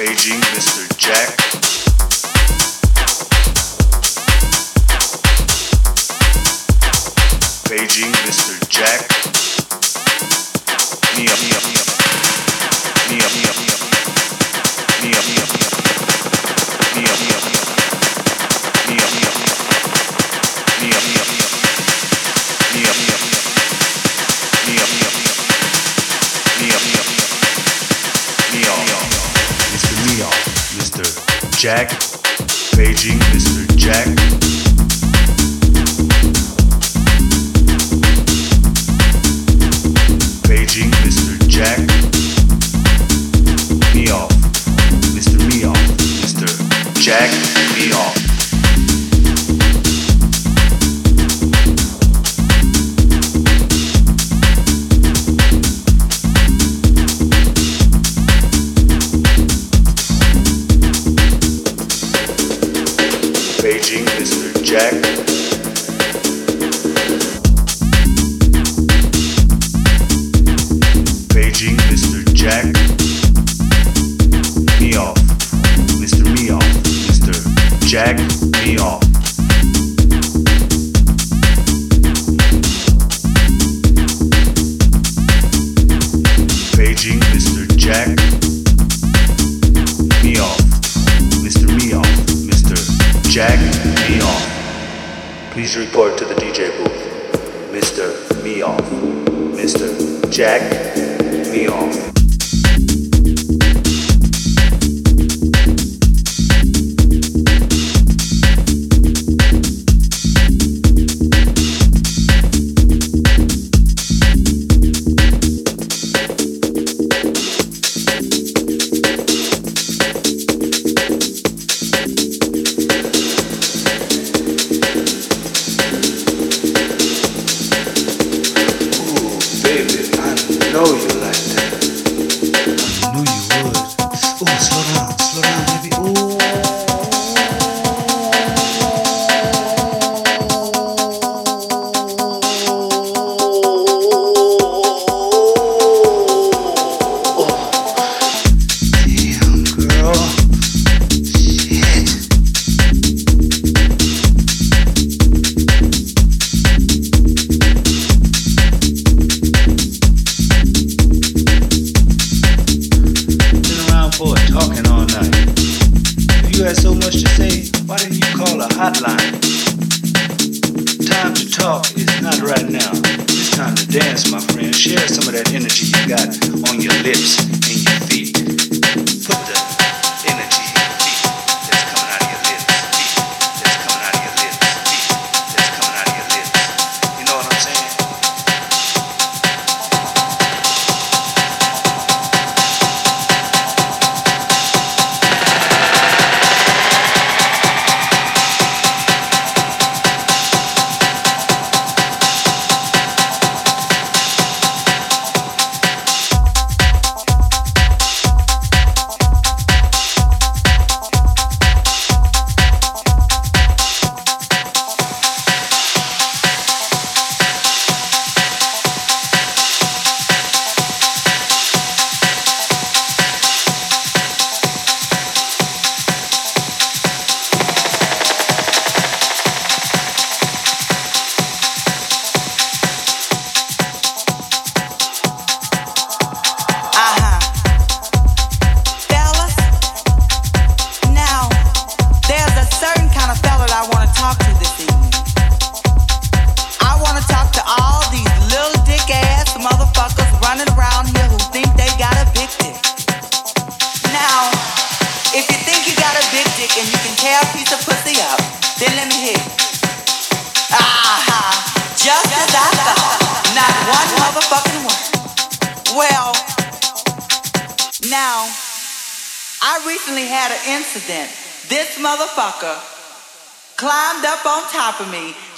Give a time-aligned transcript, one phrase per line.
[0.00, 0.88] Paging Mr.
[0.96, 1.36] Jack.
[7.68, 8.56] Paging Mr.
[8.70, 9.10] Jack.
[11.18, 11.86] Me up, me up, me up,
[13.10, 13.16] me
[15.12, 15.59] up, me up.
[31.60, 31.90] Jack,
[32.74, 33.76] Paging Mr.
[33.76, 34.19] Jack.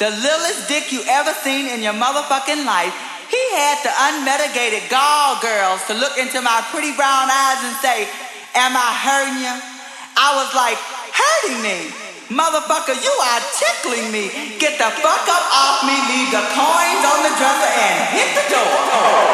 [0.03, 2.91] the littlest dick you ever seen in your motherfucking life,
[3.31, 8.11] he had the unmitigated gall girls to look into my pretty brown eyes and say,
[8.59, 9.55] Am I hurting you?
[10.19, 10.75] I was like,
[11.15, 11.79] Hurting me?
[12.35, 14.27] Motherfucker, you are tickling me.
[14.59, 18.59] Get the fuck up off me, leave the coins on the dresser and hit the
[18.59, 18.75] door.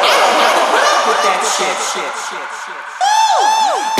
[0.05, 1.77] I don't have to put up with that shit.
[1.81, 3.98] shit, shit, shit, shit.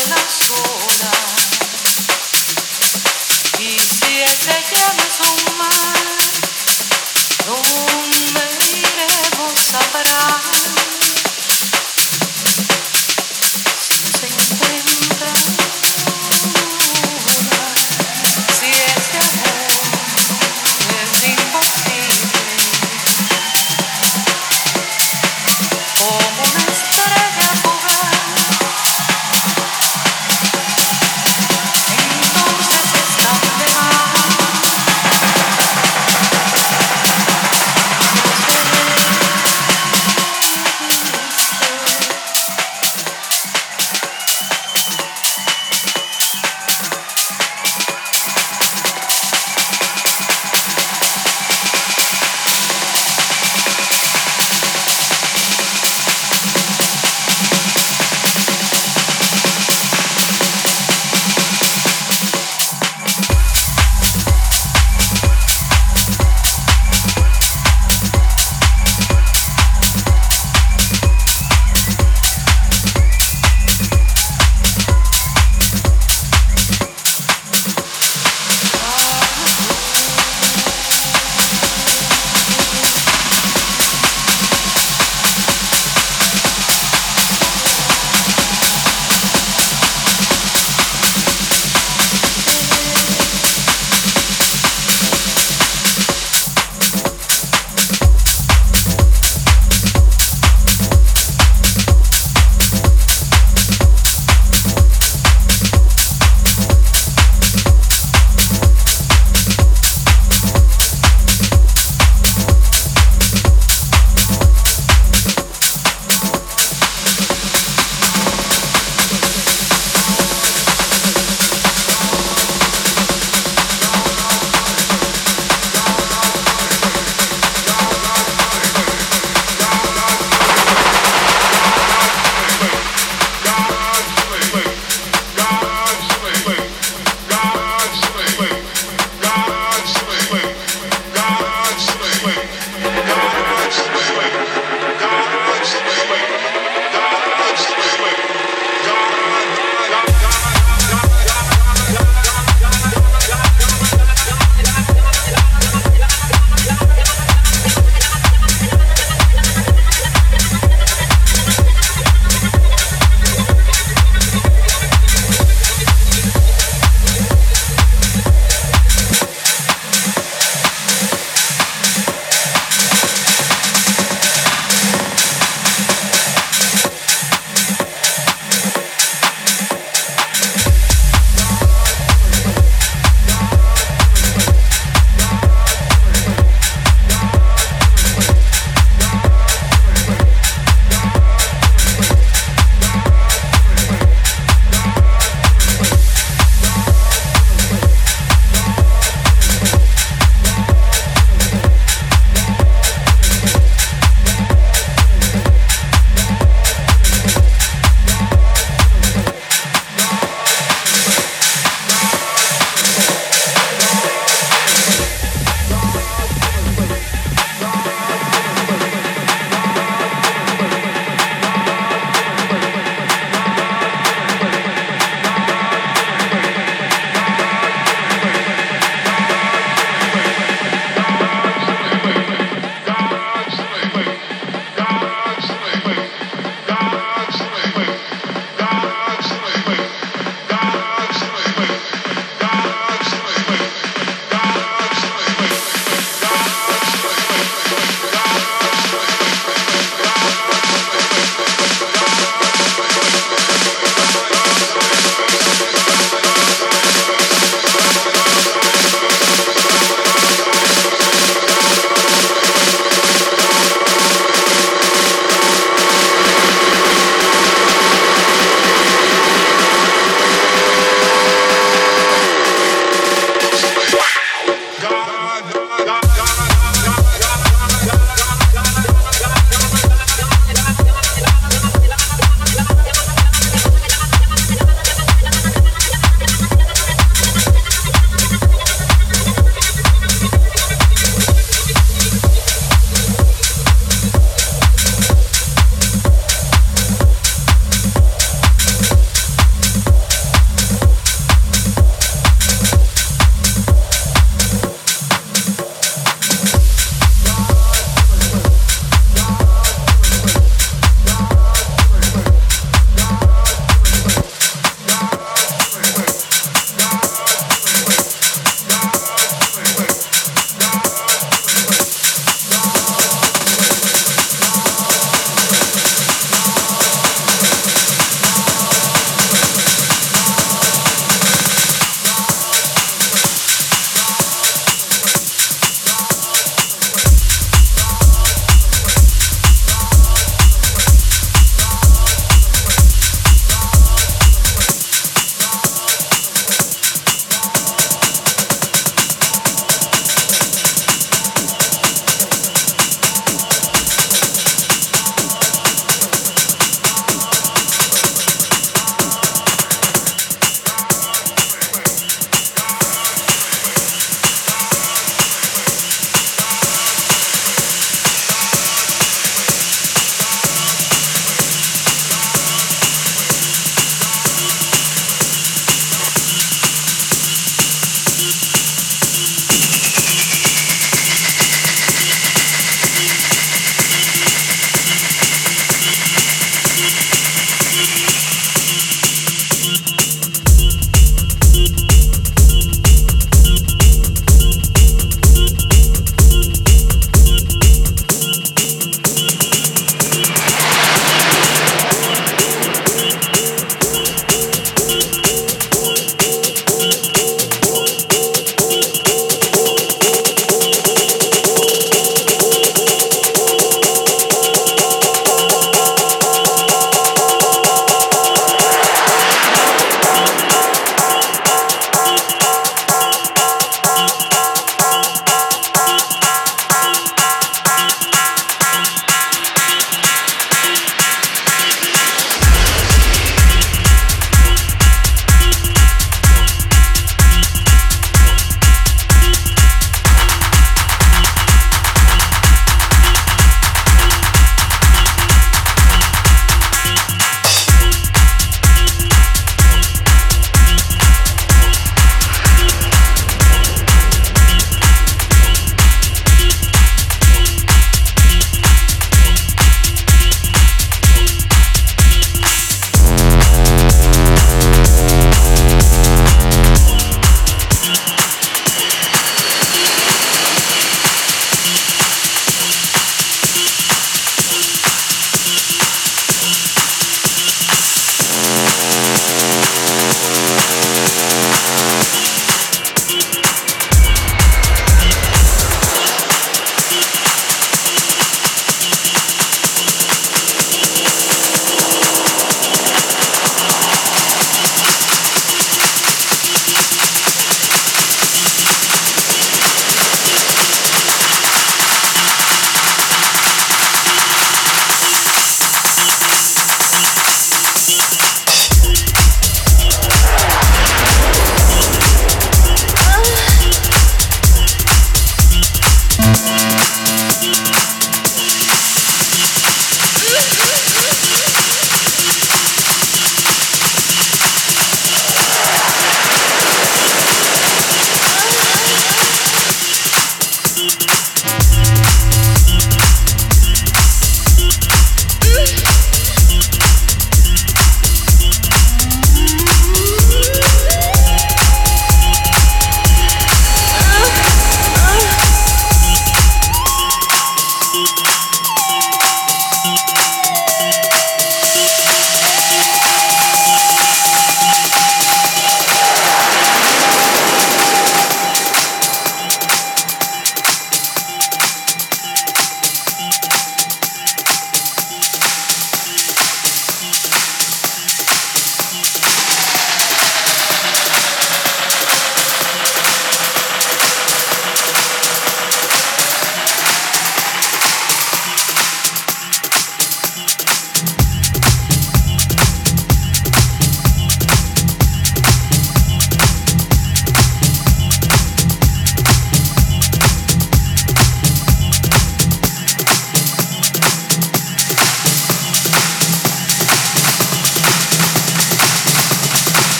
[0.00, 0.69] buenas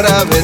[0.00, 0.39] otra.